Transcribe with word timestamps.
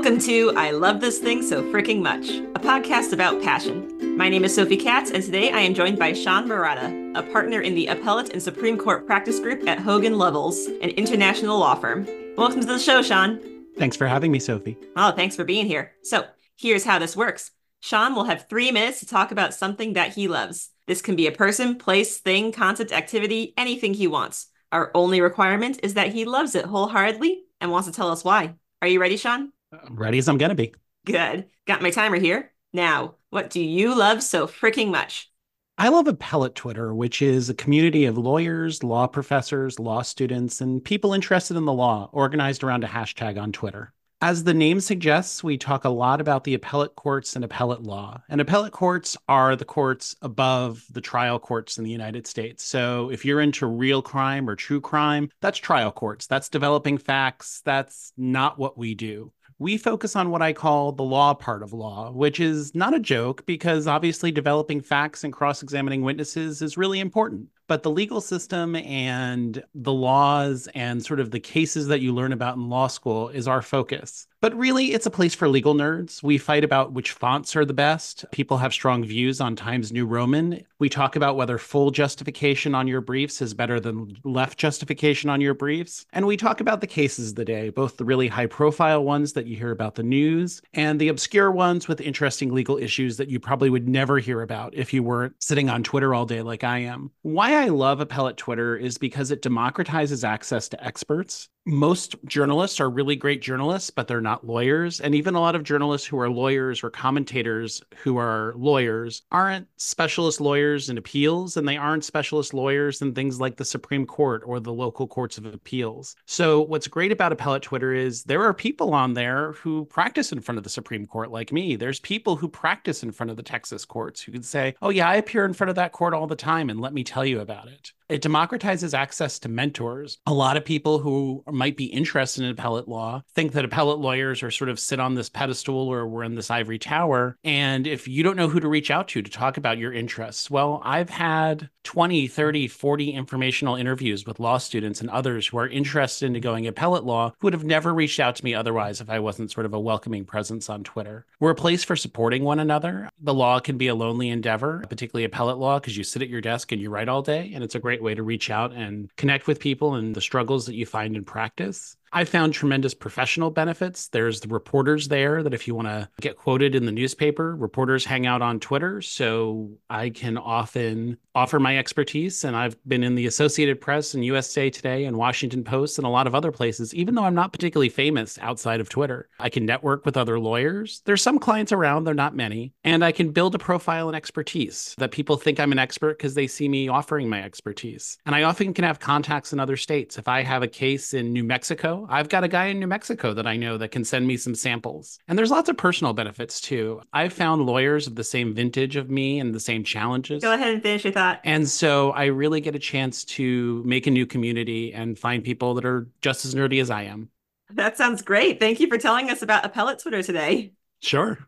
Welcome 0.00 0.18
to 0.20 0.54
I 0.56 0.70
Love 0.70 1.02
This 1.02 1.18
Thing 1.18 1.42
So 1.42 1.62
Freaking 1.64 2.00
Much, 2.00 2.30
a 2.30 2.58
podcast 2.58 3.12
about 3.12 3.42
passion. 3.42 4.16
My 4.16 4.30
name 4.30 4.44
is 4.44 4.54
Sophie 4.54 4.78
Katz, 4.78 5.10
and 5.10 5.22
today 5.22 5.52
I 5.52 5.60
am 5.60 5.74
joined 5.74 5.98
by 5.98 6.14
Sean 6.14 6.48
Marotta, 6.48 7.18
a 7.18 7.22
partner 7.30 7.60
in 7.60 7.74
the 7.74 7.86
Appellate 7.86 8.30
and 8.30 8.42
Supreme 8.42 8.78
Court 8.78 9.06
Practice 9.06 9.38
Group 9.40 9.68
at 9.68 9.78
Hogan 9.78 10.14
Lovells, 10.14 10.68
an 10.80 10.88
international 10.88 11.58
law 11.58 11.74
firm. 11.74 12.08
Welcome 12.38 12.62
to 12.62 12.66
the 12.66 12.78
show, 12.78 13.02
Sean. 13.02 13.40
Thanks 13.76 13.94
for 13.94 14.06
having 14.06 14.32
me, 14.32 14.38
Sophie. 14.38 14.78
Oh, 14.96 15.12
thanks 15.12 15.36
for 15.36 15.44
being 15.44 15.66
here. 15.66 15.92
So, 16.02 16.24
here's 16.56 16.84
how 16.84 16.98
this 16.98 17.14
works 17.14 17.50
Sean 17.80 18.14
will 18.14 18.24
have 18.24 18.48
three 18.48 18.72
minutes 18.72 19.00
to 19.00 19.06
talk 19.06 19.32
about 19.32 19.52
something 19.52 19.92
that 19.92 20.14
he 20.14 20.28
loves. 20.28 20.70
This 20.86 21.02
can 21.02 21.14
be 21.14 21.26
a 21.26 21.32
person, 21.32 21.76
place, 21.76 22.16
thing, 22.16 22.52
concept, 22.52 22.90
activity, 22.90 23.52
anything 23.58 23.92
he 23.92 24.06
wants. 24.06 24.46
Our 24.72 24.92
only 24.94 25.20
requirement 25.20 25.78
is 25.82 25.92
that 25.92 26.14
he 26.14 26.24
loves 26.24 26.54
it 26.54 26.64
wholeheartedly 26.64 27.42
and 27.60 27.70
wants 27.70 27.86
to 27.86 27.92
tell 27.92 28.10
us 28.10 28.24
why. 28.24 28.54
Are 28.80 28.88
you 28.88 28.98
ready, 28.98 29.18
Sean? 29.18 29.52
I'm 29.72 29.96
ready 29.96 30.18
as 30.18 30.28
I'm 30.28 30.38
going 30.38 30.50
to 30.50 30.54
be. 30.54 30.74
Good. 31.06 31.46
Got 31.66 31.82
my 31.82 31.90
timer 31.90 32.18
here. 32.18 32.52
Now, 32.72 33.14
what 33.30 33.50
do 33.50 33.60
you 33.60 33.96
love 33.96 34.22
so 34.22 34.46
freaking 34.46 34.90
much? 34.90 35.30
I 35.78 35.88
love 35.88 36.06
Appellate 36.06 36.54
Twitter, 36.54 36.94
which 36.94 37.22
is 37.22 37.48
a 37.48 37.54
community 37.54 38.04
of 38.04 38.18
lawyers, 38.18 38.82
law 38.82 39.06
professors, 39.06 39.78
law 39.78 40.02
students, 40.02 40.60
and 40.60 40.84
people 40.84 41.14
interested 41.14 41.56
in 41.56 41.64
the 41.64 41.72
law 41.72 42.10
organized 42.12 42.62
around 42.62 42.84
a 42.84 42.88
hashtag 42.88 43.40
on 43.40 43.52
Twitter. 43.52 43.92
As 44.20 44.44
the 44.44 44.52
name 44.52 44.80
suggests, 44.80 45.42
we 45.42 45.56
talk 45.56 45.84
a 45.84 45.88
lot 45.88 46.20
about 46.20 46.44
the 46.44 46.52
appellate 46.52 46.94
courts 46.96 47.34
and 47.34 47.42
appellate 47.42 47.82
law. 47.82 48.20
And 48.28 48.42
appellate 48.42 48.72
courts 48.72 49.16
are 49.26 49.56
the 49.56 49.64
courts 49.64 50.14
above 50.20 50.84
the 50.90 51.00
trial 51.00 51.38
courts 51.38 51.78
in 51.78 51.84
the 51.84 51.90
United 51.90 52.26
States. 52.26 52.62
So 52.62 53.10
if 53.10 53.24
you're 53.24 53.40
into 53.40 53.66
real 53.66 54.02
crime 54.02 54.50
or 54.50 54.56
true 54.56 54.82
crime, 54.82 55.30
that's 55.40 55.56
trial 55.56 55.90
courts. 55.90 56.26
That's 56.26 56.50
developing 56.50 56.98
facts. 56.98 57.62
That's 57.64 58.12
not 58.18 58.58
what 58.58 58.76
we 58.76 58.94
do 58.94 59.32
we 59.60 59.76
focus 59.76 60.16
on 60.16 60.30
what 60.30 60.42
I 60.42 60.52
call 60.52 60.90
the 60.90 61.04
law 61.04 61.34
part 61.34 61.62
of 61.62 61.72
law, 61.72 62.10
which 62.10 62.40
is 62.40 62.74
not 62.74 62.94
a 62.94 62.98
joke 62.98 63.46
because 63.46 63.86
obviously 63.86 64.32
developing 64.32 64.80
facts 64.80 65.22
and 65.22 65.32
cross 65.32 65.62
examining 65.62 66.02
witnesses 66.02 66.62
is 66.62 66.76
really 66.76 66.98
important 66.98 67.48
but 67.70 67.84
the 67.84 67.90
legal 67.90 68.20
system 68.20 68.74
and 68.74 69.62
the 69.76 69.92
laws 69.92 70.68
and 70.74 71.06
sort 71.06 71.20
of 71.20 71.30
the 71.30 71.38
cases 71.38 71.86
that 71.86 72.00
you 72.00 72.12
learn 72.12 72.32
about 72.32 72.56
in 72.56 72.68
law 72.68 72.88
school 72.88 73.28
is 73.28 73.46
our 73.46 73.62
focus. 73.62 74.26
But 74.40 74.56
really, 74.56 74.94
it's 74.94 75.04
a 75.04 75.10
place 75.10 75.34
for 75.34 75.48
legal 75.48 75.74
nerds. 75.74 76.22
We 76.22 76.38
fight 76.38 76.64
about 76.64 76.92
which 76.92 77.12
fonts 77.12 77.54
are 77.56 77.66
the 77.66 77.74
best. 77.74 78.24
People 78.32 78.56
have 78.56 78.72
strong 78.72 79.04
views 79.04 79.38
on 79.38 79.54
Times 79.54 79.92
New 79.92 80.06
Roman. 80.06 80.62
We 80.78 80.88
talk 80.88 81.14
about 81.14 81.36
whether 81.36 81.58
full 81.58 81.90
justification 81.90 82.74
on 82.74 82.88
your 82.88 83.02
briefs 83.02 83.42
is 83.42 83.52
better 83.52 83.78
than 83.78 84.16
left 84.24 84.58
justification 84.58 85.28
on 85.28 85.42
your 85.42 85.52
briefs. 85.52 86.06
And 86.14 86.26
we 86.26 86.38
talk 86.38 86.62
about 86.62 86.80
the 86.80 86.86
cases 86.86 87.30
of 87.30 87.34
the 87.36 87.44
day, 87.44 87.68
both 87.68 87.98
the 87.98 88.04
really 88.06 88.28
high 88.28 88.46
profile 88.46 89.04
ones 89.04 89.34
that 89.34 89.46
you 89.46 89.56
hear 89.56 89.72
about 89.72 89.96
the 89.96 90.02
news 90.02 90.62
and 90.72 90.98
the 90.98 91.08
obscure 91.08 91.50
ones 91.50 91.86
with 91.86 92.00
interesting 92.00 92.54
legal 92.54 92.78
issues 92.78 93.18
that 93.18 93.28
you 93.28 93.40
probably 93.40 93.68
would 93.68 93.88
never 93.88 94.18
hear 94.18 94.40
about 94.40 94.74
if 94.74 94.94
you 94.94 95.02
weren't 95.02 95.34
sitting 95.38 95.68
on 95.68 95.82
Twitter 95.82 96.14
all 96.14 96.24
day 96.24 96.40
like 96.40 96.64
I 96.64 96.78
am. 96.78 97.10
Why 97.20 97.62
I 97.62 97.68
love 97.68 98.00
Appellate 98.00 98.38
Twitter 98.38 98.74
is 98.74 98.96
because 98.96 99.30
it 99.30 99.42
democratizes 99.42 100.26
access 100.26 100.66
to 100.70 100.82
experts 100.82 101.50
most 101.70 102.16
journalists 102.26 102.80
are 102.80 102.90
really 102.90 103.16
great 103.16 103.40
journalists, 103.40 103.90
but 103.90 104.08
they're 104.08 104.20
not 104.20 104.46
lawyers. 104.46 105.00
And 105.00 105.14
even 105.14 105.34
a 105.34 105.40
lot 105.40 105.54
of 105.54 105.62
journalists 105.62 106.06
who 106.06 106.18
are 106.18 106.28
lawyers 106.28 106.82
or 106.82 106.90
commentators 106.90 107.82
who 107.98 108.18
are 108.18 108.52
lawyers 108.56 109.22
aren't 109.30 109.68
specialist 109.76 110.40
lawyers 110.40 110.90
in 110.90 110.98
appeals, 110.98 111.56
and 111.56 111.66
they 111.66 111.76
aren't 111.76 112.04
specialist 112.04 112.52
lawyers 112.52 113.00
in 113.00 113.14
things 113.14 113.40
like 113.40 113.56
the 113.56 113.64
Supreme 113.64 114.04
Court 114.04 114.42
or 114.44 114.60
the 114.60 114.72
local 114.72 115.06
courts 115.06 115.38
of 115.38 115.46
appeals. 115.46 116.16
So, 116.26 116.60
what's 116.60 116.88
great 116.88 117.12
about 117.12 117.32
Appellate 117.32 117.62
Twitter 117.62 117.94
is 117.94 118.24
there 118.24 118.42
are 118.42 118.54
people 118.54 118.92
on 118.92 119.14
there 119.14 119.52
who 119.52 119.84
practice 119.86 120.32
in 120.32 120.40
front 120.40 120.58
of 120.58 120.64
the 120.64 120.70
Supreme 120.70 121.06
Court, 121.06 121.30
like 121.30 121.52
me. 121.52 121.76
There's 121.76 122.00
people 122.00 122.36
who 122.36 122.48
practice 122.48 123.02
in 123.02 123.12
front 123.12 123.30
of 123.30 123.36
the 123.36 123.42
Texas 123.42 123.84
courts 123.84 124.20
who 124.20 124.32
can 124.32 124.42
say, 124.42 124.74
Oh, 124.82 124.90
yeah, 124.90 125.08
I 125.08 125.16
appear 125.16 125.44
in 125.44 125.52
front 125.52 125.70
of 125.70 125.76
that 125.76 125.92
court 125.92 126.14
all 126.14 126.26
the 126.26 126.36
time, 126.36 126.68
and 126.68 126.80
let 126.80 126.92
me 126.92 127.04
tell 127.04 127.24
you 127.24 127.40
about 127.40 127.68
it 127.68 127.92
it 128.10 128.22
democratizes 128.22 128.92
access 128.92 129.38
to 129.40 129.48
mentors. 129.48 130.18
A 130.26 130.32
lot 130.32 130.56
of 130.56 130.64
people 130.64 130.98
who 130.98 131.42
might 131.46 131.76
be 131.76 131.86
interested 131.86 132.44
in 132.44 132.50
appellate 132.50 132.88
law 132.88 133.22
think 133.34 133.52
that 133.52 133.64
appellate 133.64 133.98
lawyers 133.98 134.42
are 134.42 134.50
sort 134.50 134.68
of 134.68 134.80
sit 134.80 135.00
on 135.00 135.14
this 135.14 135.28
pedestal 135.28 135.88
or 135.88 136.06
we're 136.06 136.24
in 136.24 136.34
this 136.34 136.50
ivory 136.50 136.78
tower. 136.78 137.36
And 137.44 137.86
if 137.86 138.08
you 138.08 138.22
don't 138.22 138.36
know 138.36 138.48
who 138.48 138.60
to 138.60 138.68
reach 138.68 138.90
out 138.90 139.08
to 139.08 139.22
to 139.22 139.30
talk 139.30 139.56
about 139.56 139.78
your 139.78 139.92
interests, 139.92 140.50
well, 140.50 140.82
I've 140.84 141.10
had 141.10 141.70
20, 141.84 142.26
30, 142.28 142.68
40 142.68 143.10
informational 143.12 143.76
interviews 143.76 144.26
with 144.26 144.40
law 144.40 144.58
students 144.58 145.00
and 145.00 145.08
others 145.10 145.46
who 145.46 145.58
are 145.58 145.68
interested 145.68 146.26
in 146.26 146.40
going 146.40 146.66
appellate 146.66 147.04
law 147.04 147.32
who 147.38 147.46
would 147.46 147.54
have 147.54 147.64
never 147.64 147.94
reached 147.94 148.20
out 148.20 148.36
to 148.36 148.44
me 148.44 148.54
otherwise 148.54 149.00
if 149.00 149.08
I 149.08 149.18
wasn't 149.18 149.50
sort 149.50 149.66
of 149.66 149.74
a 149.74 149.80
welcoming 149.80 150.24
presence 150.24 150.68
on 150.68 150.84
Twitter. 150.84 151.24
We're 151.38 151.50
a 151.50 151.54
place 151.54 151.84
for 151.84 151.96
supporting 151.96 152.44
one 152.44 152.58
another. 152.58 153.08
The 153.20 153.34
law 153.34 153.60
can 153.60 153.78
be 153.78 153.88
a 153.88 153.94
lonely 153.94 154.28
endeavor, 154.28 154.84
particularly 154.88 155.24
appellate 155.24 155.58
law, 155.58 155.78
because 155.78 155.96
you 155.96 156.04
sit 156.04 156.22
at 156.22 156.28
your 156.28 156.40
desk 156.40 156.72
and 156.72 156.80
you 156.80 156.90
write 156.90 157.08
all 157.08 157.22
day, 157.22 157.52
and 157.54 157.64
it's 157.64 157.74
a 157.74 157.80
great 157.80 157.99
great 158.00 158.12
way 158.12 158.14
to 158.14 158.22
reach 158.22 158.50
out 158.50 158.72
and 158.72 159.14
connect 159.16 159.46
with 159.46 159.60
people 159.60 159.94
and 159.94 160.14
the 160.14 160.20
struggles 160.20 160.66
that 160.66 160.74
you 160.74 160.86
find 160.86 161.16
in 161.16 161.24
practice. 161.24 161.96
I 162.12 162.24
found 162.24 162.52
tremendous 162.52 162.94
professional 162.94 163.50
benefits. 163.50 164.08
There's 164.08 164.40
the 164.40 164.48
reporters 164.48 165.08
there 165.08 165.42
that 165.42 165.54
if 165.54 165.68
you 165.68 165.74
want 165.74 165.88
to 165.88 166.08
get 166.20 166.36
quoted 166.36 166.74
in 166.74 166.84
the 166.84 166.92
newspaper, 166.92 167.54
reporters 167.54 168.04
hang 168.04 168.26
out 168.26 168.42
on 168.42 168.58
Twitter. 168.58 169.00
So 169.00 169.70
I 169.88 170.10
can 170.10 170.36
often 170.36 171.18
offer 171.34 171.60
my 171.60 171.78
expertise. 171.78 172.44
And 172.44 172.56
I've 172.56 172.76
been 172.88 173.04
in 173.04 173.14
the 173.14 173.26
Associated 173.26 173.80
Press 173.80 174.14
and 174.14 174.24
USA 174.24 174.70
Today 174.70 175.04
and 175.04 175.16
Washington 175.16 175.62
Post 175.62 175.98
and 175.98 176.06
a 176.06 176.10
lot 176.10 176.26
of 176.26 176.34
other 176.34 176.50
places, 176.50 176.94
even 176.94 177.14
though 177.14 177.24
I'm 177.24 177.34
not 177.34 177.52
particularly 177.52 177.88
famous 177.88 178.38
outside 178.40 178.80
of 178.80 178.88
Twitter. 178.88 179.28
I 179.38 179.48
can 179.48 179.64
network 179.64 180.04
with 180.04 180.16
other 180.16 180.40
lawyers. 180.40 181.02
There's 181.04 181.22
some 181.22 181.38
clients 181.38 181.70
around, 181.70 182.04
they're 182.04 182.14
not 182.14 182.34
many. 182.34 182.72
And 182.82 183.04
I 183.04 183.12
can 183.12 183.30
build 183.30 183.54
a 183.54 183.58
profile 183.58 184.08
and 184.08 184.16
expertise 184.16 184.94
that 184.98 185.12
people 185.12 185.36
think 185.36 185.60
I'm 185.60 185.72
an 185.72 185.78
expert 185.78 186.18
because 186.18 186.34
they 186.34 186.48
see 186.48 186.68
me 186.68 186.88
offering 186.88 187.28
my 187.28 187.42
expertise. 187.42 188.18
And 188.26 188.34
I 188.34 188.42
often 188.42 188.74
can 188.74 188.84
have 188.84 188.98
contacts 188.98 189.52
in 189.52 189.60
other 189.60 189.76
states. 189.76 190.18
If 190.18 190.26
I 190.26 190.42
have 190.42 190.62
a 190.62 190.68
case 190.68 191.14
in 191.14 191.32
New 191.32 191.44
Mexico, 191.44 191.99
I've 192.08 192.28
got 192.28 192.44
a 192.44 192.48
guy 192.48 192.66
in 192.66 192.80
New 192.80 192.86
Mexico 192.86 193.34
that 193.34 193.46
I 193.46 193.56
know 193.56 193.76
that 193.78 193.90
can 193.90 194.04
send 194.04 194.26
me 194.26 194.36
some 194.36 194.54
samples. 194.54 195.18
And 195.28 195.38
there's 195.38 195.50
lots 195.50 195.68
of 195.68 195.76
personal 195.76 196.12
benefits 196.12 196.60
too. 196.60 197.02
I've 197.12 197.32
found 197.32 197.66
lawyers 197.66 198.06
of 198.06 198.14
the 198.14 198.24
same 198.24 198.54
vintage 198.54 198.96
of 198.96 199.10
me 199.10 199.40
and 199.40 199.54
the 199.54 199.60
same 199.60 199.84
challenges. 199.84 200.42
Go 200.42 200.52
ahead 200.52 200.74
and 200.74 200.82
finish 200.82 201.04
your 201.04 201.12
thought. 201.12 201.40
And 201.44 201.68
so 201.68 202.10
I 202.12 202.26
really 202.26 202.60
get 202.60 202.74
a 202.74 202.78
chance 202.78 203.24
to 203.24 203.82
make 203.84 204.06
a 204.06 204.10
new 204.10 204.26
community 204.26 204.92
and 204.92 205.18
find 205.18 205.42
people 205.44 205.74
that 205.74 205.84
are 205.84 206.08
just 206.22 206.44
as 206.44 206.54
nerdy 206.54 206.80
as 206.80 206.90
I 206.90 207.02
am. 207.02 207.30
That 207.70 207.96
sounds 207.96 208.22
great. 208.22 208.58
Thank 208.58 208.80
you 208.80 208.88
for 208.88 208.98
telling 208.98 209.30
us 209.30 209.42
about 209.42 209.64
Appellate 209.64 210.00
Twitter 210.00 210.22
today. 210.22 210.72
Sure. 211.00 211.38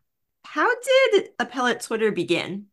How 0.45 0.69
did 1.13 1.31
Appellate 1.39 1.81
Twitter 1.81 2.13
begin? 2.13 2.67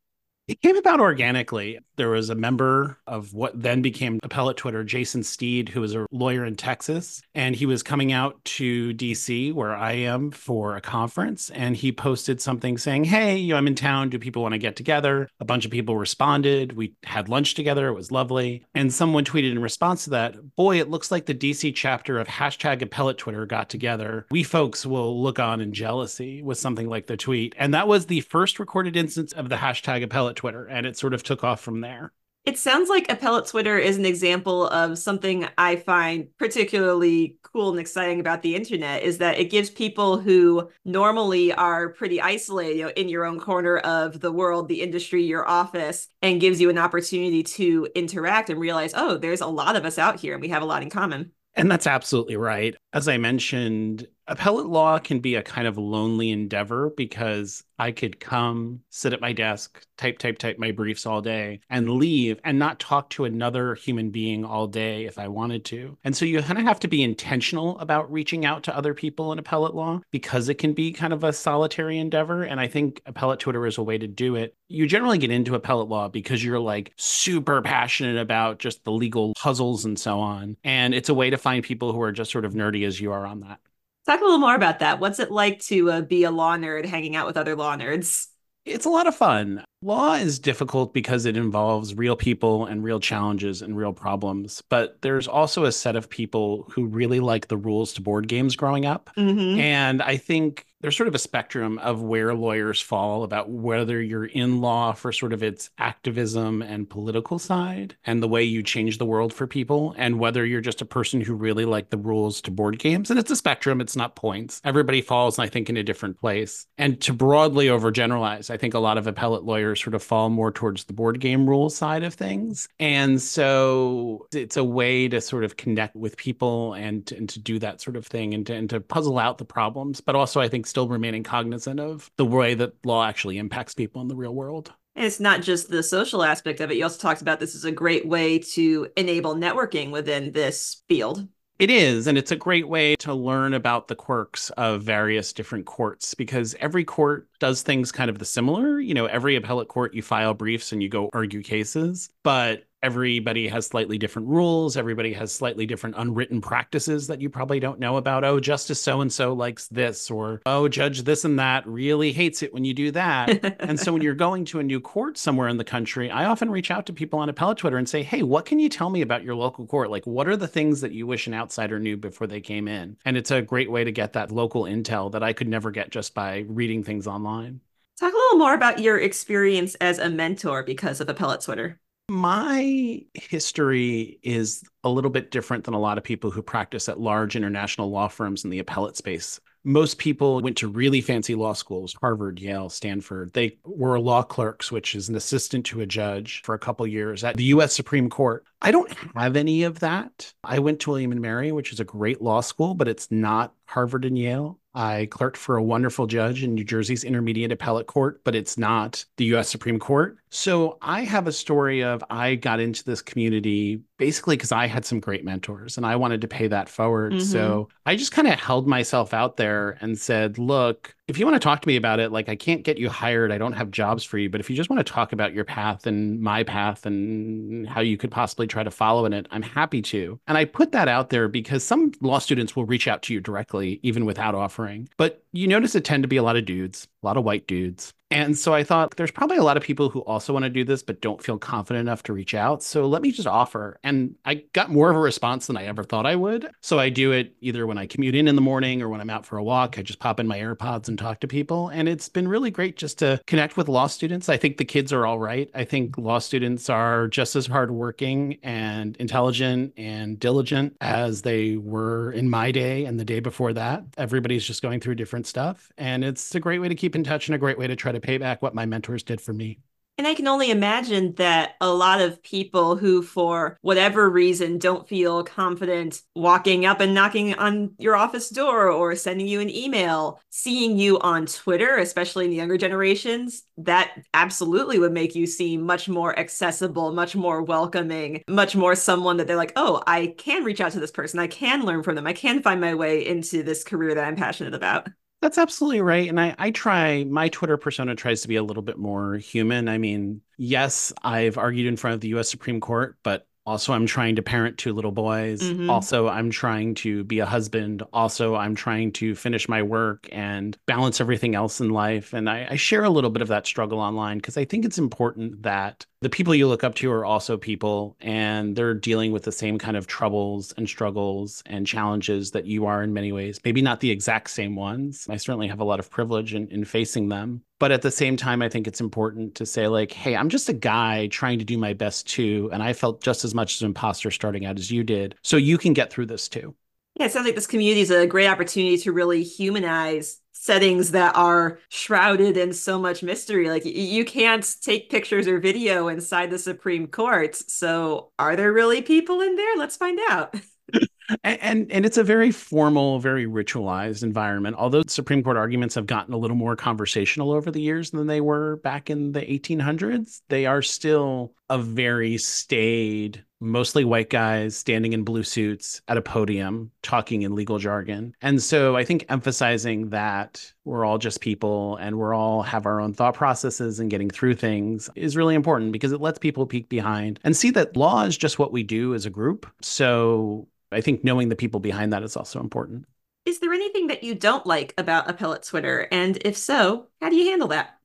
It 0.48 0.62
came 0.62 0.78
about 0.78 1.00
organically. 1.00 1.80
There 2.00 2.08
was 2.08 2.30
a 2.30 2.36
member 2.36 2.98
of 3.08 3.34
what 3.34 3.62
then 3.62 3.82
became 3.82 4.22
appellate 4.24 4.56
Twitter, 4.56 4.86
Jason 4.86 5.22
Steed, 5.22 5.68
who 5.68 5.82
was 5.82 5.94
a 5.94 6.08
lawyer 6.12 6.46
in 6.46 6.56
Texas, 6.56 7.22
and 7.36 7.54
he 7.54 7.66
was 7.66 7.84
coming 7.84 8.14
out 8.14 8.42
to 8.46 8.94
DC, 8.94 9.52
where 9.54 9.76
I 9.76 9.92
am, 9.96 10.32
for 10.32 10.78
a 10.78 10.82
conference. 10.82 11.50
And 11.50 11.76
he 11.76 11.92
posted 11.92 12.40
something 12.40 12.78
saying, 12.78 13.04
Hey, 13.04 13.52
I'm 13.52 13.68
in 13.68 13.76
town. 13.76 14.12
Do 14.12 14.18
people 14.18 14.42
want 14.42 14.54
to 14.54 14.60
get 14.60 14.78
together? 14.78 15.28
A 15.42 15.46
bunch 15.46 15.66
of 15.66 15.72
people 15.72 15.98
responded. 15.98 16.72
We 16.72 16.94
had 17.04 17.28
lunch 17.28 17.54
together. 17.54 17.90
It 17.90 17.96
was 17.96 18.14
lovely. 18.14 18.66
And 18.74 18.94
someone 18.94 19.26
tweeted 19.26 19.52
in 19.52 19.60
response 19.60 20.06
to 20.06 20.12
that, 20.12 20.56
Boy, 20.56 20.80
it 20.80 20.90
looks 20.90 21.12
like 21.12 21.26
the 21.26 21.36
DC 21.36 21.76
chapter 21.76 22.18
of 22.18 22.30
hashtag 22.30 22.82
appellate 22.82 23.18
Twitter 23.18 23.46
got 23.46 23.70
together. 23.70 24.26
We 24.32 24.44
folks 24.44 24.86
will 24.86 25.22
look 25.22 25.38
on 25.38 25.60
in 25.60 25.74
jealousy 25.74 26.42
with 26.42 26.60
something 26.60 26.88
like 26.88 27.08
the 27.08 27.18
tweet. 27.18 27.56
And 27.58 27.74
that 27.74 27.90
was 27.90 28.06
the 28.06 28.22
first 28.22 28.58
recorded 28.58 28.96
instance 28.96 29.34
of 29.34 29.50
the 29.50 29.58
hashtag 29.58 30.02
appellate 30.02 30.38
Twitter. 30.38 30.66
And 30.66 30.86
it 30.86 30.96
sort 30.96 31.14
of 31.14 31.24
took 31.24 31.44
off 31.44 31.60
from 31.60 31.82
there 31.82 31.89
there. 31.90 32.14
It 32.46 32.58
sounds 32.58 32.90
like 32.90 33.12
Appellate 33.12 33.46
Twitter 33.46 33.78
is 33.78 33.98
an 33.98 34.06
example 34.06 34.68
of 34.70 34.98
something 34.98 35.46
I 35.58 35.76
find 35.76 36.30
particularly 36.38 37.38
cool 37.44 37.70
and 37.70 37.80
exciting 37.80 38.20
about 38.20 38.42
the 38.42 38.56
internet 38.56 39.04
is 39.04 39.18
that 39.18 39.38
it 39.38 39.52
gives 39.52 39.70
people 39.70 40.18
who 40.18 40.70
normally 40.86 41.52
are 41.54 41.90
pretty 41.90 42.22
isolated 42.22 42.78
you 42.78 42.84
know, 42.86 42.92
in 42.96 43.10
your 43.10 43.26
own 43.26 43.40
corner 43.40 43.78
of 43.80 44.20
the 44.20 44.32
world, 44.32 44.68
the 44.68 44.82
industry, 44.82 45.24
your 45.24 45.48
office, 45.48 46.08
and 46.22 46.42
gives 46.42 46.62
you 46.62 46.70
an 46.70 46.78
opportunity 46.78 47.44
to 47.44 47.88
interact 47.94 48.50
and 48.50 48.60
realize, 48.60 48.94
oh, 48.96 49.18
there's 49.18 49.42
a 49.42 49.48
lot 49.48 49.76
of 49.76 49.86
us 49.86 49.98
out 49.98 50.20
here 50.20 50.34
and 50.34 50.42
we 50.42 50.50
have 50.50 50.64
a 50.64 50.66
lot 50.66 50.82
in 50.82 50.90
common. 50.90 51.32
And 51.56 51.70
that's 51.70 51.88
absolutely 51.88 52.38
right. 52.38 52.76
As 52.92 53.08
I 53.08 53.18
mentioned, 53.18 54.08
appellate 54.30 54.68
law 54.68 55.00
can 55.00 55.20
be 55.20 55.36
a 55.36 55.44
kind 55.44 55.68
of 55.68 55.78
lonely 55.78 56.30
endeavor 56.30 56.92
because 56.96 57.64
I 57.80 57.92
could 57.92 58.20
come, 58.20 58.82
sit 58.90 59.14
at 59.14 59.22
my 59.22 59.34
desk, 59.34 59.86
type, 59.98 60.20
type, 60.20 60.38
type 60.38 60.60
my 60.60 60.72
briefs 60.72 61.06
all 61.06 61.22
day 61.22 61.62
and 61.70 61.90
leave 61.90 62.40
and 62.44 62.60
not 62.60 62.80
talk 62.80 63.10
to 63.12 63.26
another 63.26 63.76
human 63.76 64.12
being 64.12 64.46
all 64.46 64.68
day 64.68 65.06
if 65.06 65.18
I 65.18 65.28
wanted 65.28 65.66
to. 65.66 65.98
And 66.04 66.16
so 66.16 66.26
you 66.26 66.42
kind 66.42 66.60
of 66.60 66.66
have 66.66 66.80
to 66.82 66.88
be 66.88 67.02
intentional 67.02 67.80
about 67.80 68.12
reaching 68.12 68.46
out 68.46 68.64
to 68.64 68.78
other 68.78 68.94
people 68.94 69.32
in 69.32 69.40
appellate 69.40 69.74
law 69.74 70.02
because 70.12 70.50
it 70.50 70.56
can 70.56 70.74
be 70.74 70.92
kind 70.92 71.14
of 71.14 71.24
a 71.24 71.34
solitary 71.34 71.98
endeavor. 71.98 72.44
And 72.44 72.60
I 72.60 72.68
think 72.68 73.02
appellate 73.06 73.40
Twitter 73.40 73.66
is 73.66 73.78
a 73.78 73.84
way 73.84 73.98
to 73.98 74.08
do 74.08 74.36
it. 74.36 74.56
You 74.68 74.86
generally 74.86 75.18
get 75.18 75.32
into 75.32 75.56
appellate 75.56 75.90
law 75.90 76.10
because 76.10 76.44
you're 76.44 76.60
like 76.60 76.94
super 76.98 77.62
passionate 77.62 78.18
about 78.18 78.60
just 78.60 78.84
the 78.84 78.92
legal 78.92 79.34
puzzles 79.36 79.86
and 79.86 79.98
so 79.98 80.20
on. 80.20 80.58
And 80.64 80.94
it's 80.94 81.10
a 81.10 81.14
way 81.14 81.30
to 81.30 81.38
find 81.38 81.64
people 81.64 81.94
who 81.94 82.02
are 82.02 82.12
just 82.12 82.32
sort 82.32 82.46
of 82.46 82.54
nerdy 82.54 82.79
as 82.86 83.00
you 83.00 83.12
are 83.12 83.26
on 83.26 83.42
that. 83.42 83.60
Talk 84.06 84.22
a 84.22 84.24
little 84.24 84.40
more 84.40 84.56
about 84.56 84.80
that. 84.80 85.00
What's 85.00 85.20
it 85.20 85.32
like 85.32 85.60
to 85.64 85.92
uh, 85.92 86.02
be 86.02 86.24
a 86.24 86.32
law 86.32 86.58
nerd 86.58 86.86
hanging 86.86 87.16
out 87.16 87.28
with 87.28 87.38
other 87.38 87.56
law 87.56 87.76
nerds? 87.76 88.28
It's 88.66 88.86
a 88.86 88.90
lot 88.90 89.08
of 89.08 89.16
fun. 89.16 89.64
Law 89.82 90.14
is 90.14 90.40
difficult 90.40 90.94
because 90.94 91.26
it 91.26 91.38
involves 91.38 91.96
real 91.96 92.16
people 92.16 92.66
and 92.66 92.84
real 92.84 93.00
challenges 93.00 93.62
and 93.62 93.78
real 93.78 93.94
problems. 93.94 94.62
But 94.70 95.02
there's 95.02 95.28
also 95.28 95.64
a 95.64 95.72
set 95.72 95.96
of 95.96 96.10
people 96.10 96.68
who 96.72 96.86
really 96.86 97.20
like 97.20 97.48
the 97.48 97.58
rules 97.58 97.94
to 97.94 98.02
board 98.02 98.28
games 98.28 98.56
growing 98.56 98.86
up. 98.86 99.10
Mm-hmm. 99.18 99.60
And 99.60 100.02
I 100.02 100.18
think 100.18 100.66
there's 100.82 100.96
sort 100.96 101.08
of 101.08 101.16
a 101.16 101.20
spectrum 101.20 101.78
of 101.80 102.02
where 102.02 102.34
lawyers 102.34 102.80
fall 102.80 103.24
about 103.24 103.50
whether 103.50 104.02
you're 104.02 104.26
in 104.26 104.62
law 104.62 104.94
for 104.94 105.12
sort 105.12 105.34
of 105.34 105.44
its 105.44 105.70
activism 105.78 106.62
and 106.62 106.90
political 106.90 107.38
side 107.38 107.96
and 108.06 108.24
the 108.24 108.28
way 108.28 108.44
you 108.44 108.64
change 108.64 108.98
the 108.98 109.06
world 109.06 109.34
for 109.34 109.46
people, 109.46 109.94
and 109.98 110.20
whether 110.20 110.46
you're 110.46 110.62
just 110.62 110.82
a 110.82 110.86
person 110.86 111.20
who 111.20 111.34
really 111.34 111.66
like 111.66 111.90
the 111.90 111.98
rules 111.98 112.42
to 112.42 112.52
board 112.52 112.80
games. 112.80 113.10
And 113.10 113.20
it's 113.20 113.32
a 113.32 113.36
spectrum, 113.36 113.82
it's 113.82 113.96
not 113.96 114.16
points. 114.16 114.62
Everybody 114.64 115.02
falls, 115.02 115.38
I 115.38 115.48
think, 115.48 115.70
in 115.70 115.78
a 115.78 115.84
different 115.84 116.20
place. 116.20 116.66
And 116.78 117.00
to 117.02 117.14
broadly 117.14 117.68
overgeneralize, 117.68 118.50
I 118.50 118.58
think 118.58 118.74
a 118.74 118.80
lot 118.80 118.98
of 118.98 119.08
appellate 119.08 119.44
lawyers 119.44 119.82
sort 119.84 119.96
of 119.96 120.04
fall 120.04 120.30
more 120.30 120.52
towards 120.52 120.86
the 120.86 120.94
board 120.94 121.20
game 121.20 121.50
rule 121.50 121.70
side 121.70 122.04
of 122.04 122.14
things. 122.14 122.70
And 122.80 123.22
so 123.22 124.28
it's 124.34 124.58
a 124.58 124.64
way 124.64 125.08
to 125.10 125.20
sort 125.20 125.44
of 125.44 125.58
connect 125.58 125.96
with 125.96 126.16
people 126.16 126.74
and, 126.74 127.12
and 127.12 127.28
to 127.30 127.40
do 127.40 127.60
that 127.60 127.82
sort 127.82 127.98
of 127.98 128.08
thing 128.08 128.34
and 128.34 128.46
to, 128.48 128.54
and 128.54 128.70
to 128.70 128.80
puzzle 128.80 129.20
out 129.20 129.38
the 129.40 129.46
problems. 129.46 130.00
But 130.00 130.16
also, 130.16 130.40
I 130.40 130.48
think 130.48 130.68
still 130.70 130.88
remaining 130.88 131.24
cognizant 131.24 131.80
of 131.80 132.10
the 132.18 132.26
way 132.26 132.54
that 132.54 132.74
law 132.86 133.06
actually 133.06 133.38
impacts 133.38 133.74
people 133.74 134.02
in 134.02 134.08
the 134.08 134.16
real 134.16 134.34
world. 134.34 134.74
And 134.96 135.06
it's 135.06 135.20
not 135.20 135.42
just 135.42 135.70
the 135.70 135.84
social 135.84 136.24
aspect 136.24 136.60
of 136.60 136.72
it. 136.72 136.78
You 136.78 136.84
also 136.84 137.00
talked 137.00 137.22
about 137.22 137.40
this 137.40 137.56
is 137.56 137.66
a 137.66 137.72
great 137.72 138.08
way 138.08 138.40
to 138.40 138.88
enable 138.98 139.36
networking 139.36 139.92
within 139.92 140.32
this 140.32 140.84
field. 140.88 141.28
It 141.60 141.70
is, 141.70 142.08
and 142.08 142.18
it's 142.18 142.32
a 142.32 142.38
great 142.38 142.70
way 142.70 142.96
to 142.98 143.14
learn 143.14 143.54
about 143.54 143.90
the 143.90 143.96
quirks 143.96 144.50
of 144.52 144.82
various 144.82 145.34
different 145.34 145.66
courts 145.66 146.14
because 146.14 146.56
every 146.62 146.86
court 146.86 147.28
does 147.40 147.64
things 147.64 147.92
kind 147.92 148.10
of 148.10 148.18
the 148.18 148.24
similar. 148.24 148.80
You 148.80 148.94
know, 148.94 149.08
every 149.08 149.36
appellate 149.36 149.68
court 149.68 149.94
you 149.94 150.02
file 150.02 150.34
briefs 150.34 150.72
and 150.72 150.82
you 150.82 150.88
go 150.88 151.10
argue 151.12 151.44
cases, 151.44 152.10
but 152.24 152.64
everybody 152.82 153.48
has 153.48 153.68
slightly 153.68 153.98
different 153.98 154.28
rules. 154.28 154.78
Everybody 154.78 155.14
has 155.14 155.32
slightly 155.32 155.66
different 155.66 155.96
unwritten 155.98 156.42
practices 156.42 157.08
that 157.08 157.22
you 157.22 157.30
probably 157.30 157.60
don't 157.60 157.80
know 157.80 157.98
about. 157.98 158.24
Oh, 158.24 158.40
Justice 158.40 158.82
so 158.82 159.02
and 159.02 159.12
so 159.12 159.34
likes 159.34 159.68
this, 159.68 160.10
or 160.10 160.42
oh, 160.46 160.68
Judge 160.68 161.04
this 161.04 161.26
and 161.26 161.40
that 161.40 161.68
really 161.68 162.12
hates 162.12 162.42
it 162.42 162.54
when 162.54 162.66
you 162.66 162.74
do 162.74 162.92
that. 162.92 163.58
and 163.60 163.80
so 163.80 163.94
when 163.94 164.02
you're 164.04 164.16
going 164.16 164.46
to 164.46 164.60
a 164.60 164.64
new 164.64 164.80
court 164.80 165.18
somewhere 165.18 165.48
in 165.48 165.58
the 165.58 165.64
country, 165.64 166.10
I 166.10 166.26
often 166.26 166.50
reach 166.50 166.72
out 166.72 166.86
to 166.88 166.94
people 166.94 167.20
on 167.20 167.30
appellate 167.30 167.58
Twitter 167.58 167.78
and 167.78 167.90
say, 167.90 168.04
hey, 168.04 168.24
what 168.24 168.46
can 168.46 168.60
you 168.60 168.70
tell 168.70 168.90
me 168.90 169.02
about 169.02 169.24
your 169.24 169.36
local 169.36 169.66
court? 169.66 169.92
Like, 169.92 170.06
what 170.06 170.28
are 170.28 170.38
the 170.38 170.48
things 170.48 170.82
that 170.82 170.92
you 170.92 171.06
wish 171.06 171.28
an 171.28 171.34
outsider 171.34 171.80
knew 171.80 171.98
before 171.98 172.28
they 172.28 172.42
came 172.42 172.68
in? 172.68 172.98
And 173.06 173.18
it's 173.18 173.32
a 173.32 173.42
great 173.42 173.72
way 173.72 173.84
to 173.84 173.92
get 173.92 174.14
that 174.14 174.32
local 174.32 174.64
intel 174.64 175.12
that 175.12 175.24
I 175.24 175.34
could 175.34 175.48
never 175.48 175.72
get 175.72 175.90
just 175.90 176.14
by 176.14 176.46
reading 176.48 176.84
things 176.84 177.08
online. 177.08 177.62
Talk 178.00 178.14
a 178.14 178.16
little 178.16 178.38
more 178.38 178.54
about 178.54 178.80
your 178.80 178.98
experience 178.98 179.76
as 179.76 180.00
a 180.00 180.10
mentor 180.10 180.64
because 180.64 181.02
of 181.02 181.10
appellate 181.10 181.42
Twitter. 181.42 181.82
My 182.10 183.02
history 183.14 184.20
is 184.24 184.64
a 184.84 184.90
little 184.90 185.12
bit 185.12 185.30
different 185.30 185.64
than 185.64 185.76
a 185.76 185.80
lot 185.80 186.00
of 186.00 186.04
people 186.04 186.32
who 186.32 186.42
practice 186.42 186.90
at 186.90 187.00
large 187.00 187.36
international 187.36 187.92
law 187.92 188.08
firms 188.08 188.44
in 188.44 188.50
the 188.50 188.58
appellate 188.58 188.98
space. 188.98 189.40
Most 189.64 190.00
people 190.00 190.42
went 190.42 190.58
to 190.58 190.70
really 190.70 191.02
fancy 191.02 191.36
law 191.36 191.54
schools, 191.54 191.96
Harvard, 192.02 192.40
Yale, 192.40 192.70
Stanford. 192.70 193.34
They 193.34 193.58
were 193.64 194.00
law 194.00 194.24
clerks, 194.24 194.72
which 194.72 194.96
is 194.96 195.10
an 195.10 195.16
assistant 195.16 195.66
to 195.68 195.82
a 195.82 195.86
judge 195.86 196.42
for 196.44 196.56
a 196.56 196.60
couple 196.60 196.88
years 196.88 197.24
at 197.24 197.36
the 197.36 197.44
US 197.46 197.74
Supreme 197.74 198.10
Court. 198.10 198.44
I 198.62 198.72
don't 198.72 198.92
have 199.16 199.36
any 199.36 199.64
of 199.64 199.80
that. 199.80 200.34
I 200.44 200.60
went 200.60 200.80
to 200.82 200.90
William 200.90 201.12
and 201.12 201.22
Mary, 201.22 201.52
which 201.52 201.74
is 201.74 201.80
a 201.80 201.86
great 201.86 202.22
law 202.22 202.42
school, 202.42 202.74
but 202.74 202.88
it's 202.88 203.12
not 203.12 203.54
Harvard 203.70 204.04
and 204.04 204.18
Yale. 204.18 204.60
I 204.74 205.08
clerked 205.12 205.38
for 205.38 205.58
a 205.58 205.64
wonderful 205.64 206.08
judge 206.08 206.44
in 206.44 206.54
New 206.56 206.64
Jersey's 206.64 207.04
Intermediate 207.04 207.52
Appellate 207.52 207.88
Court, 207.88 208.22
but 208.24 208.36
it's 208.36 208.58
not 208.58 209.04
the 209.18 209.26
US 209.36 209.50
Supreme 209.50 209.80
Court. 209.80 210.18
So 210.30 210.78
I 210.82 211.02
have 211.02 211.28
a 211.28 211.32
story 211.32 211.84
of 211.84 212.04
I 212.10 212.36
got 212.36 212.60
into 212.60 212.84
this 212.84 213.02
community 213.02 213.82
basically 213.98 214.38
because 214.38 214.52
I 214.52 214.68
had 214.68 214.86
some 214.86 215.00
great 215.00 215.24
mentors 215.24 215.78
and 215.78 215.86
I 215.86 215.96
wanted 215.96 216.22
to 216.22 216.28
pay 216.28 216.48
that 216.48 216.70
forward. 216.70 217.14
Mm-hmm. 217.14 217.26
So 217.26 217.70
I 217.86 217.96
just 217.96 218.12
kind 218.12 218.28
of 218.28 218.40
held 218.40 218.68
myself 218.68 219.14
out 219.14 219.38
there 219.38 219.78
and 219.82 219.98
said, 219.98 220.38
look, 220.38 220.96
if 221.10 221.18
you 221.18 221.26
want 221.26 221.36
to 221.36 221.40
talk 221.40 221.62
to 221.62 221.68
me 221.68 221.76
about 221.76 222.00
it, 222.00 222.12
like 222.12 222.30
I 222.30 222.36
can't 222.36 222.64
get 222.64 222.78
you 222.78 222.88
hired. 222.90 223.32
I 223.32 223.38
don't 223.38 223.54
have 223.54 223.72
jobs 223.72 224.04
for 224.04 224.18
you. 224.18 224.30
But 224.30 224.40
if 224.40 224.50
you 224.50 224.56
just 224.56 224.70
want 224.70 224.86
to 224.86 224.94
talk 224.94 225.12
about 225.12 225.34
your 225.34 225.44
path 225.44 225.88
and 225.88 226.22
my 226.22 226.44
path 226.44 226.86
and 226.86 227.68
how 227.68 227.82
you 227.82 227.98
could 227.98 228.12
possibly 228.12 228.46
try 228.48 228.64
to 228.64 228.72
follow 228.72 229.06
in 229.06 229.14
it, 229.14 229.28
I'm 229.32 229.42
happy 229.42 229.82
to. 229.84 230.20
And 230.28 230.38
I 230.38 230.46
put 230.46 230.72
that 230.72 230.88
out 230.88 231.10
there 231.10 231.28
because 231.28 231.64
some 231.64 231.92
law 232.02 232.20
students 232.20 232.56
will 232.56 232.66
reach 232.66 232.88
out 232.88 233.02
to 233.04 233.14
you 233.14 233.22
directly, 233.22 233.80
even 233.82 234.06
without 234.06 234.36
offering. 234.36 234.88
But 234.98 235.24
you 235.32 235.48
notice 235.48 235.76
it 235.76 235.84
tend 235.84 236.04
to 236.04 236.08
be 236.08 236.18
a 236.18 236.24
lot 236.24 236.38
of 236.38 236.46
dudes, 236.46 236.88
a 237.02 237.06
lot 237.06 237.18
of 237.18 237.24
white 237.24 237.48
dudes. 237.48 237.94
And 238.12 238.38
so 238.38 238.54
I 238.54 238.64
thought 238.64 238.96
there's 238.98 239.12
probably 239.12 239.38
a 239.38 239.44
lot 239.44 239.58
of 239.58 239.64
people 239.64 239.90
who 239.90 240.00
also 240.02 240.34
want 240.34 240.44
to 240.44 240.50
do 240.50 240.64
this, 240.64 240.82
but 240.82 241.02
don't 241.02 241.22
feel 241.24 241.38
confident 241.38 241.88
enough 241.88 242.04
to 242.04 242.14
reach 242.14 242.34
out. 242.34 242.64
So 242.64 242.88
let 242.88 243.02
me 243.02 243.12
just 243.12 243.28
offer. 243.28 243.80
And 243.84 244.16
I 244.26 244.44
got 244.54 244.72
more 244.72 244.90
of 244.90 244.96
a 244.96 245.00
response 245.00 245.48
than 245.48 245.58
I 245.58 245.66
ever 245.66 245.84
thought 245.84 246.06
I 246.06 246.16
would. 246.16 246.50
So 246.62 246.80
I 246.80 246.90
do 246.90 247.12
it 247.12 247.36
either 247.40 247.68
when 247.68 247.78
I 247.78 247.86
commute 247.86 248.16
in 248.16 248.28
in 248.28 248.36
the 248.36 248.42
morning 248.42 248.82
or 248.82 248.90
when 248.90 249.00
I'm 249.00 249.10
out 249.10 249.26
for 249.26 249.38
a 249.38 249.44
walk. 249.44 249.78
I 249.78 249.84
just 249.84 250.00
pop 250.00 250.20
in 250.20 250.28
my 250.28 250.40
AirPods 250.40 250.88
and 250.88 250.98
talk 250.98 251.20
to 251.20 251.28
people. 251.28 251.70
And 251.70 251.88
it's 251.88 252.10
been 252.10 252.28
really 252.28 252.50
great 252.50 252.78
just 252.78 252.98
to 253.00 253.22
connect 253.28 253.58
with 253.58 253.70
law 253.70 253.88
students. 253.88 254.28
I 254.28 254.38
think 254.38 254.58
the 254.58 254.66
kids 254.66 254.92
are 254.92 255.06
all 255.06 255.20
right. 255.20 255.50
I 255.54 255.64
think 255.64 255.98
law 255.98 256.20
students 256.20 256.70
are 256.70 257.08
just 257.08 257.36
as 257.36 257.46
hardworking 257.46 258.40
and 258.42 258.98
intelligent 258.98 259.74
and 259.78 260.20
diligent 260.20 260.76
as 260.82 261.22
they 261.22 261.58
were 261.58 262.12
in 262.12 262.30
my 262.30 262.52
day 262.52 262.86
and 262.86 263.00
the 263.00 263.06
day 263.06 263.20
before 263.20 263.54
that. 263.54 263.84
Everybody's 263.98 264.46
just 264.46 264.64
going 264.64 264.80
through 264.80 264.96
different 264.96 265.28
stuff. 265.28 265.72
And 265.78 266.04
it's 266.04 266.34
a 266.34 266.40
great 266.40 266.60
way 266.60 266.70
to 266.70 266.76
keep 266.76 266.96
in 266.96 267.04
touch 267.04 267.28
and 267.28 267.36
a 267.36 267.38
great 267.38 267.58
way 267.58 267.68
to 267.68 267.76
try 267.76 267.92
to 267.92 267.99
pay 268.00 268.18
back 268.18 268.42
what 268.42 268.56
my 268.56 268.66
mentors 268.66 269.04
did 269.04 269.22
for 269.22 269.34
me. 269.34 269.60
And 270.00 270.08
I 270.08 270.16
can 270.16 270.30
only 270.30 270.50
imagine 270.50 271.14
that 271.16 271.56
a 271.60 271.74
lot 271.74 272.00
of 272.00 272.24
people 272.24 272.78
who, 272.78 273.02
for 273.02 273.58
whatever 273.64 274.10
reason, 274.10 274.58
don't 274.58 274.88
feel 274.88 275.26
confident 275.26 276.02
walking 276.16 276.66
up 276.66 276.80
and 276.80 276.94
knocking 276.94 277.34
on 277.34 277.74
your 277.78 277.98
office 277.98 278.30
door 278.30 278.72
or 278.72 278.96
sending 278.96 279.28
you 279.28 279.42
an 279.42 279.50
email, 279.50 280.22
seeing 280.30 280.78
you 280.78 281.00
on 281.00 281.26
Twitter, 281.26 281.76
especially 281.76 282.24
in 282.24 282.32
the 282.32 282.38
younger 282.38 282.58
generations, 282.58 283.44
that 283.58 283.92
absolutely 284.14 284.80
would 284.80 284.94
make 284.94 285.16
you 285.16 285.28
seem 285.28 285.64
much 285.64 285.90
more 285.90 286.18
accessible, 286.18 286.94
much 286.94 287.14
more 287.14 287.44
welcoming, 287.44 288.24
much 288.30 288.56
more 288.56 288.76
someone 288.76 289.18
that 289.18 289.28
they're 289.28 289.36
like, 289.36 289.52
oh, 289.58 289.84
I 289.86 290.16
can 290.18 290.46
reach 290.46 290.62
out 290.62 290.72
to 290.72 290.80
this 290.80 290.92
person. 290.92 291.20
I 291.20 291.28
can 291.28 291.66
learn 291.66 291.84
from 291.84 291.96
them. 291.96 292.08
I 292.08 292.14
can 292.14 292.42
find 292.42 292.62
my 292.62 292.74
way 292.74 293.06
into 293.06 293.44
this 293.44 293.66
career 293.66 293.96
that 293.96 294.06
I'm 294.06 294.16
passionate 294.16 294.54
about. 294.54 294.88
That's 295.22 295.38
absolutely 295.38 295.82
right. 295.82 296.08
And 296.08 296.20
I, 296.20 296.36
I 296.38 296.52
try, 296.52 297.04
my 297.04 297.28
Twitter 297.30 297.58
persona 297.58 297.96
tries 297.96 298.22
to 298.22 298.28
be 298.28 298.38
a 298.38 298.44
little 298.44 298.64
bit 298.64 298.78
more 298.78 299.16
human. 299.16 299.68
I 299.68 299.78
mean, 299.78 300.22
yes, 300.38 300.94
I've 301.04 301.38
argued 301.38 301.68
in 301.68 301.76
front 301.76 301.96
of 301.96 302.02
the 302.02 302.10
US 302.16 302.30
Supreme 302.30 302.62
Court, 302.62 302.98
but 303.04 303.28
also, 303.50 303.74
I'm 303.74 303.88
trying 303.88 304.16
to 304.18 304.22
parent 304.22 304.60
two 304.60 304.74
little 304.74 304.92
boys. 304.92 305.42
Mm-hmm. 305.42 305.72
Also, 305.72 306.08
I'm 306.08 306.30
trying 306.30 306.76
to 306.76 307.04
be 307.04 307.18
a 307.18 307.26
husband. 307.26 307.82
Also, 307.92 308.36
I'm 308.36 308.54
trying 308.54 308.92
to 308.94 309.16
finish 309.16 309.50
my 309.50 309.64
work 309.64 310.08
and 310.12 310.56
balance 310.68 311.02
everything 311.02 311.34
else 311.34 311.60
in 311.60 311.70
life. 311.70 312.14
And 312.14 312.30
I, 312.30 312.48
I 312.52 312.56
share 312.58 312.84
a 312.84 312.92
little 312.92 313.10
bit 313.10 313.24
of 313.24 313.30
that 313.30 313.48
struggle 313.48 313.80
online 313.80 314.20
because 314.20 314.38
I 314.38 314.46
think 314.46 314.66
it's 314.66 314.78
important 314.78 315.42
that 315.42 315.88
the 316.02 316.10
people 316.10 316.34
you 316.34 316.48
look 316.48 316.64
up 316.64 316.76
to 316.76 316.90
are 316.92 317.04
also 317.04 317.36
people 317.36 317.98
and 318.00 318.56
they're 318.56 318.74
dealing 318.74 319.12
with 319.12 319.24
the 319.24 319.34
same 319.34 319.58
kind 319.58 319.76
of 319.76 319.86
troubles 319.86 320.54
and 320.56 320.70
struggles 320.70 321.44
and 321.46 321.68
challenges 321.68 322.32
that 322.32 322.46
you 322.46 322.66
are 322.66 322.82
in 322.82 322.94
many 322.94 323.12
ways. 323.12 323.40
Maybe 323.44 323.62
not 323.62 323.82
the 323.82 323.92
exact 323.92 324.30
same 324.30 324.56
ones. 324.56 325.06
I 325.10 325.18
certainly 325.18 325.50
have 325.50 325.60
a 325.60 325.66
lot 325.66 325.80
of 325.80 325.90
privilege 325.90 326.34
in, 326.34 326.48
in 326.48 326.64
facing 326.64 327.10
them. 327.10 327.42
But 327.60 327.74
at 327.74 327.82
the 327.82 327.92
same 327.92 328.16
time, 328.16 328.42
I 328.42 328.48
think 328.48 328.66
it's 328.66 328.80
important 328.80 329.36
to 329.36 329.46
say, 329.46 329.68
like, 329.68 329.92
hey, 329.92 330.16
I'm 330.16 330.30
just 330.30 330.48
a 330.48 330.54
guy 330.54 331.08
trying 331.08 331.40
to 331.40 331.46
do 331.46 331.58
my 331.58 331.74
best 331.74 332.08
too. 332.08 332.50
And 332.54 332.64
I 332.64 332.72
felt 332.72 333.04
just 333.04 333.26
as 333.26 333.36
much 333.36 333.56
as 333.56 333.62
an 333.62 333.68
imposter 333.68 334.10
starting 334.10 334.46
out 334.46 334.58
as 334.58 334.72
you 334.72 334.86
did. 334.86 335.16
So 335.22 335.36
you 335.36 335.58
can 335.58 335.74
get 335.74 335.92
through 335.92 336.06
this 336.06 336.30
too. 336.30 336.56
Yeah, 337.00 337.06
it 337.06 337.14
sounds 337.14 337.26
like 337.26 337.36
this 337.36 337.48
community 337.48 337.80
is 337.80 337.92
a 337.92 338.06
great 338.06 338.28
opportunity 338.28 338.78
to 338.80 338.92
really 338.92 339.24
humanize 339.24 340.20
settings 340.34 340.92
that 340.92 341.16
are 341.16 341.60
shrouded 341.70 342.36
in 342.36 342.52
so 342.52 342.78
much 342.78 343.02
mystery. 343.02 343.50
Like 343.50 343.64
you 343.64 344.04
can't 344.04 344.46
take 344.62 344.90
pictures 344.90 345.26
or 345.26 345.40
video 345.40 345.88
inside 345.88 346.30
the 346.30 346.38
Supreme 346.38 346.88
Court. 346.88 347.36
So 347.36 348.12
are 348.20 348.36
there 348.36 348.52
really 348.52 348.82
people 348.82 349.22
in 349.22 349.38
there? 349.38 349.56
Let's 349.58 349.78
find 349.78 349.98
out. 350.10 350.36
and, 351.24 351.40
and, 351.42 351.72
and 351.72 351.86
it's 351.86 351.98
a 351.98 352.04
very 352.04 352.32
formal, 352.32 353.00
very 353.00 353.26
ritualized 353.26 354.04
environment. 354.04 354.58
Although 354.58 354.84
Supreme 354.88 355.24
Court 355.24 355.38
arguments 355.38 355.76
have 355.76 355.88
gotten 355.88 356.14
a 356.14 356.18
little 356.18 356.38
more 356.38 356.58
conversational 356.58 357.32
over 357.32 357.50
the 357.50 357.62
years 357.62 357.92
than 357.92 358.08
they 358.08 358.22
were 358.22 358.58
back 358.58 358.90
in 358.90 359.14
the 359.14 359.22
1800s, 359.22 360.20
they 360.28 360.46
are 360.46 360.62
still 360.62 361.34
a 361.50 361.58
very 361.58 362.18
staid, 362.18 363.24
mostly 363.40 363.86
white 363.86 364.10
guys 364.10 364.58
standing 364.58 364.94
in 364.94 365.04
blue 365.04 365.24
suits 365.24 365.82
at 365.88 365.98
a 365.98 366.02
podium 366.02 366.72
talking 366.82 367.22
in 367.22 367.36
legal 367.36 367.58
jargon. 367.58 368.14
And 368.22 368.42
so 368.42 368.76
I 368.76 368.84
think 368.84 369.06
emphasizing 369.10 369.90
that 369.90 370.54
we're 370.66 370.86
all 370.86 370.98
just 370.98 371.22
people 371.22 371.78
and 371.78 371.98
we're 371.98 372.14
all 372.14 372.42
have 372.42 372.66
our 372.66 372.82
own 372.82 372.94
thought 372.94 373.14
processes 373.14 373.80
and 373.80 373.90
getting 373.90 374.10
through 374.10 374.36
things 374.36 374.90
is 374.96 375.16
really 375.16 375.36
important 375.36 375.72
because 375.72 375.92
it 375.92 376.02
lets 376.02 376.20
people 376.20 376.46
peek 376.46 376.70
behind 376.70 377.20
and 377.24 377.36
see 377.36 377.52
that 377.52 377.78
law 377.78 378.04
is 378.04 378.18
just 378.18 378.40
what 378.40 378.52
we 378.52 378.64
do 378.64 378.94
as 378.94 379.06
a 379.06 379.10
group. 379.10 379.50
So 379.62 380.48
I 380.72 380.82
think 380.82 381.04
knowing 381.04 381.30
the 381.30 381.36
people 381.36 381.60
behind 381.60 381.94
that 381.94 382.04
is 382.04 382.18
also 382.18 382.40
important. 382.40 382.86
Is 383.26 383.40
there 383.40 383.54
anything 383.54 383.88
that 383.88 384.04
you 384.04 384.16
don't 384.16 384.46
like 384.46 384.74
about 384.78 385.10
Appellate 385.10 385.44
Twitter? 385.44 385.88
And 385.92 386.18
if 386.26 386.38
so, 386.38 386.88
how 387.02 387.10
do 387.10 387.16
you 387.16 387.30
handle 387.30 387.50
that? 387.50 387.80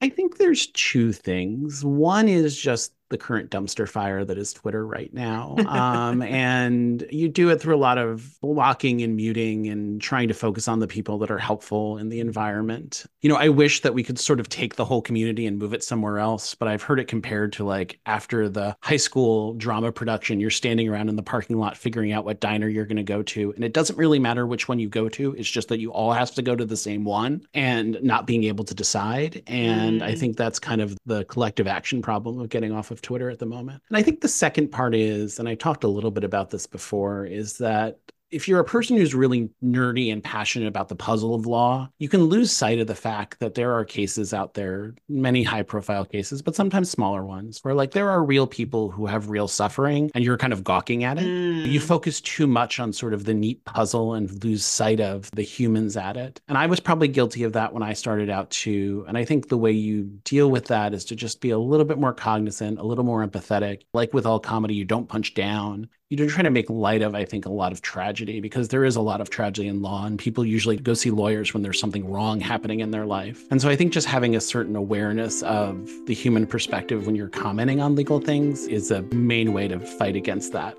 I 0.00 0.10
think 0.10 0.36
there's 0.36 0.66
two 0.68 1.12
things. 1.12 1.84
One 1.84 2.28
is 2.28 2.56
just 2.56 2.92
the 3.08 3.18
current 3.18 3.50
dumpster 3.50 3.88
fire 3.88 4.24
that 4.24 4.38
is 4.38 4.52
Twitter 4.52 4.86
right 4.86 5.12
now. 5.12 5.56
Um, 5.66 6.22
and 6.22 7.06
you 7.10 7.28
do 7.28 7.50
it 7.50 7.60
through 7.60 7.76
a 7.76 7.78
lot 7.78 7.98
of 7.98 8.40
blocking 8.40 9.02
and 9.02 9.14
muting 9.14 9.66
and 9.66 10.00
trying 10.00 10.28
to 10.28 10.34
focus 10.34 10.68
on 10.68 10.80
the 10.80 10.86
people 10.86 11.18
that 11.18 11.30
are 11.30 11.38
helpful 11.38 11.98
in 11.98 12.08
the 12.08 12.20
environment. 12.20 13.04
You 13.20 13.28
know, 13.28 13.36
I 13.36 13.48
wish 13.48 13.82
that 13.82 13.94
we 13.94 14.02
could 14.02 14.18
sort 14.18 14.40
of 14.40 14.48
take 14.48 14.76
the 14.76 14.84
whole 14.84 15.02
community 15.02 15.46
and 15.46 15.58
move 15.58 15.72
it 15.72 15.84
somewhere 15.84 16.18
else, 16.18 16.54
but 16.54 16.68
I've 16.68 16.82
heard 16.82 16.98
it 16.98 17.08
compared 17.08 17.52
to 17.54 17.64
like 17.64 17.98
after 18.06 18.48
the 18.48 18.76
high 18.80 18.96
school 18.96 19.54
drama 19.54 19.92
production, 19.92 20.40
you're 20.40 20.50
standing 20.50 20.88
around 20.88 21.08
in 21.08 21.16
the 21.16 21.22
parking 21.22 21.58
lot 21.58 21.76
figuring 21.76 22.12
out 22.12 22.24
what 22.24 22.40
diner 22.40 22.68
you're 22.68 22.86
going 22.86 22.96
to 22.96 23.02
go 23.02 23.22
to. 23.22 23.52
And 23.52 23.64
it 23.64 23.72
doesn't 23.72 23.96
really 23.96 24.18
matter 24.18 24.46
which 24.46 24.68
one 24.68 24.78
you 24.78 24.88
go 24.88 25.08
to, 25.10 25.34
it's 25.34 25.50
just 25.50 25.68
that 25.68 25.78
you 25.78 25.92
all 25.92 26.12
have 26.12 26.32
to 26.34 26.42
go 26.42 26.56
to 26.56 26.64
the 26.64 26.76
same 26.76 27.04
one 27.04 27.46
and 27.54 27.98
not 28.02 28.26
being 28.26 28.44
able 28.44 28.64
to 28.64 28.74
decide. 28.74 29.42
And 29.46 30.00
mm. 30.00 30.04
I 30.04 30.14
think 30.14 30.36
that's 30.36 30.58
kind 30.58 30.80
of 30.80 30.96
the 31.06 31.24
collective 31.24 31.66
action 31.66 32.02
problem 32.02 32.40
of 32.40 32.48
getting 32.48 32.72
off 32.72 32.90
of 32.90 32.95
Twitter 33.02 33.30
at 33.30 33.38
the 33.38 33.46
moment. 33.46 33.82
And 33.88 33.96
I 33.96 34.02
think 34.02 34.20
the 34.20 34.28
second 34.28 34.68
part 34.68 34.94
is, 34.94 35.38
and 35.38 35.48
I 35.48 35.54
talked 35.54 35.84
a 35.84 35.88
little 35.88 36.10
bit 36.10 36.24
about 36.24 36.50
this 36.50 36.66
before, 36.66 37.24
is 37.24 37.58
that 37.58 37.98
if 38.30 38.48
you're 38.48 38.60
a 38.60 38.64
person 38.64 38.96
who's 38.96 39.14
really 39.14 39.48
nerdy 39.62 40.12
and 40.12 40.22
passionate 40.22 40.68
about 40.68 40.88
the 40.88 40.96
puzzle 40.96 41.34
of 41.34 41.46
law, 41.46 41.88
you 41.98 42.08
can 42.08 42.24
lose 42.24 42.50
sight 42.50 42.78
of 42.80 42.86
the 42.86 42.94
fact 42.94 43.38
that 43.40 43.54
there 43.54 43.72
are 43.72 43.84
cases 43.84 44.34
out 44.34 44.54
there, 44.54 44.94
many 45.08 45.42
high 45.42 45.62
profile 45.62 46.04
cases, 46.04 46.42
but 46.42 46.54
sometimes 46.54 46.90
smaller 46.90 47.24
ones, 47.24 47.60
where 47.62 47.74
like 47.74 47.92
there 47.92 48.10
are 48.10 48.24
real 48.24 48.46
people 48.46 48.90
who 48.90 49.06
have 49.06 49.30
real 49.30 49.48
suffering 49.48 50.10
and 50.14 50.24
you're 50.24 50.36
kind 50.36 50.52
of 50.52 50.64
gawking 50.64 51.04
at 51.04 51.18
it. 51.18 51.24
Mm. 51.24 51.70
You 51.70 51.80
focus 51.80 52.20
too 52.20 52.46
much 52.46 52.80
on 52.80 52.92
sort 52.92 53.14
of 53.14 53.24
the 53.24 53.34
neat 53.34 53.64
puzzle 53.64 54.14
and 54.14 54.44
lose 54.44 54.64
sight 54.64 55.00
of 55.00 55.30
the 55.32 55.42
humans 55.42 55.96
at 55.96 56.16
it. 56.16 56.40
And 56.48 56.58
I 56.58 56.66
was 56.66 56.80
probably 56.80 57.08
guilty 57.08 57.44
of 57.44 57.52
that 57.52 57.72
when 57.72 57.82
I 57.82 57.92
started 57.92 58.28
out 58.28 58.50
too. 58.50 59.04
And 59.06 59.16
I 59.16 59.24
think 59.24 59.48
the 59.48 59.56
way 59.56 59.72
you 59.72 60.04
deal 60.24 60.50
with 60.50 60.66
that 60.66 60.94
is 60.94 61.04
to 61.06 61.16
just 61.16 61.40
be 61.40 61.50
a 61.50 61.58
little 61.58 61.86
bit 61.86 61.98
more 61.98 62.12
cognizant, 62.12 62.80
a 62.80 62.84
little 62.84 63.04
more 63.04 63.26
empathetic. 63.26 63.82
Like 63.92 64.12
with 64.12 64.26
all 64.26 64.40
comedy, 64.40 64.74
you 64.74 64.84
don't 64.84 65.08
punch 65.08 65.34
down 65.34 65.88
you're 66.08 66.28
trying 66.28 66.44
to 66.44 66.50
make 66.50 66.70
light 66.70 67.02
of, 67.02 67.16
I 67.16 67.24
think, 67.24 67.46
a 67.46 67.50
lot 67.50 67.72
of 67.72 67.82
tragedy 67.82 68.40
because 68.40 68.68
there 68.68 68.84
is 68.84 68.94
a 68.94 69.00
lot 69.00 69.20
of 69.20 69.28
tragedy 69.28 69.66
in 69.66 69.82
law, 69.82 70.06
and 70.06 70.18
people 70.18 70.44
usually 70.44 70.76
go 70.76 70.94
see 70.94 71.10
lawyers 71.10 71.52
when 71.52 71.64
there's 71.64 71.80
something 71.80 72.08
wrong 72.08 72.38
happening 72.38 72.78
in 72.78 72.92
their 72.92 73.06
life. 73.06 73.44
And 73.50 73.60
so 73.60 73.68
I 73.68 73.74
think 73.74 73.92
just 73.92 74.06
having 74.06 74.36
a 74.36 74.40
certain 74.40 74.76
awareness 74.76 75.42
of 75.42 75.90
the 76.06 76.14
human 76.14 76.46
perspective 76.46 77.06
when 77.06 77.16
you're 77.16 77.28
commenting 77.28 77.80
on 77.80 77.96
legal 77.96 78.20
things 78.20 78.68
is 78.68 78.92
a 78.92 79.02
main 79.02 79.52
way 79.52 79.66
to 79.66 79.80
fight 79.80 80.14
against 80.14 80.52
that. 80.52 80.78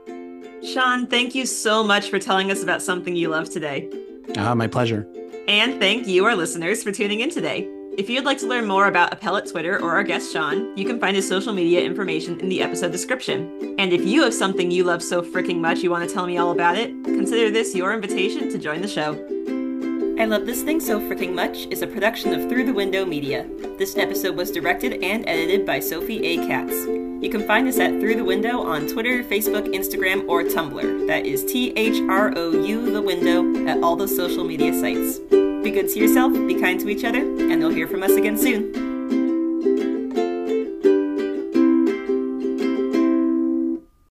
Sean, 0.64 1.06
thank 1.08 1.36
you 1.36 1.46
so 1.46 1.84
much 1.84 2.10
for 2.10 2.20
telling 2.20 2.50
us 2.50 2.64
about 2.64 2.82
something 2.82 3.16
you 3.16 3.28
love 3.28 3.50
today. 3.50 3.90
Uh, 4.38 4.56
my 4.56 4.68
pleasure. 4.68 5.06
And 5.50 5.80
thank 5.80 6.08
you, 6.08 6.24
our 6.26 6.36
listeners, 6.36 6.84
for 6.84 6.94
tuning 6.94 7.20
in 7.20 7.30
today. 7.30 7.70
If 7.98 8.12
you'd 8.12 8.26
like 8.26 8.38
to 8.40 8.48
learn 8.48 8.68
more 8.68 8.86
about 8.86 9.12
Appellate 9.12 9.50
Twitter 9.50 9.82
or 9.82 9.94
our 9.96 10.04
guest 10.04 10.32
Sean, 10.32 10.78
you 10.78 10.86
can 10.86 11.00
find 11.00 11.16
his 11.16 11.28
social 11.28 11.52
media 11.52 11.82
information 11.82 12.40
in 12.40 12.48
the 12.48 12.62
episode 12.62 12.92
description. 12.92 13.76
And 13.80 13.92
if 13.92 14.06
you 14.06 14.22
have 14.22 14.36
something 14.36 14.70
you 14.70 14.84
love 14.84 15.02
so 15.02 15.24
freaking 15.24 15.58
much 15.58 15.80
you 15.80 15.90
want 15.90 16.08
to 16.08 16.14
tell 16.14 16.28
me 16.28 16.38
all 16.38 16.52
about 16.52 16.78
it, 16.78 16.92
consider 17.04 17.50
this 17.50 17.74
your 17.74 17.94
invitation 17.94 18.52
to 18.52 18.60
join 18.60 18.82
the 18.82 18.88
show. 18.88 19.14
I 20.22 20.26
Love 20.26 20.46
This 20.46 20.62
Thing 20.62 20.80
So 20.80 21.00
Freaking 21.00 21.34
Much 21.34 21.66
is 21.72 21.82
a 21.82 21.88
production 21.88 22.36
of 22.36 22.48
Through 22.48 22.66
the 22.66 22.74
Window 22.74 23.04
Media. 23.04 23.48
This 23.80 23.98
episode 23.98 24.36
was 24.36 24.52
directed 24.52 25.04
and 25.04 25.28
edited 25.28 25.66
by 25.66 25.80
Sophie 25.80 26.24
A. 26.24 26.38
Katz. 26.46 26.74
You 26.74 27.30
can 27.32 27.48
find 27.48 27.68
us 27.68 27.80
at 27.80 28.00
Through 28.00 28.18
the 28.18 28.24
Window 28.24 28.62
on 28.62 28.88
Twitter, 28.88 29.24
Facebook, 29.24 29.74
Instagram, 29.74 30.28
or 30.30 30.44
Tumblr. 30.44 31.08
That 31.08 31.26
is 31.26 31.44
T 31.46 31.74
H 31.76 32.00
R 32.08 32.32
O 32.36 32.64
U 32.64 32.92
the 32.92 33.02
window 33.02 33.68
at 33.68 33.82
all 33.82 33.96
the 33.96 34.08
social 34.08 34.44
media 34.44 34.72
sites. 34.80 35.20
Be 35.68 35.74
good 35.74 35.90
to 35.90 36.00
yourself, 36.00 36.32
be 36.32 36.56
kind 36.56 36.80
to 36.80 36.88
each 36.88 37.04
other, 37.04 37.20
and 37.20 37.60
you'll 37.60 37.72
hear 37.72 37.90
from 37.90 38.02
us 38.02 38.12
again 38.12 38.38
soon. 38.38 38.87